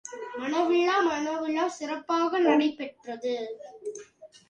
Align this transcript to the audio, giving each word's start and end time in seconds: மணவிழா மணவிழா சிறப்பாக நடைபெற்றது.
மணவிழா 0.37 0.95
மணவிழா 1.01 1.65
சிறப்பாக 1.69 2.39
நடைபெற்றது. 2.39 3.35